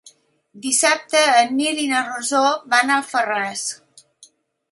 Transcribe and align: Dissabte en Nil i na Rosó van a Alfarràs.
Dissabte 0.61 1.19
en 1.41 1.51
Nil 1.59 1.83
i 1.83 1.85
na 1.91 2.01
Rosó 2.07 2.41
van 2.75 2.93
a 2.93 2.97
Alfarràs. 3.03 3.67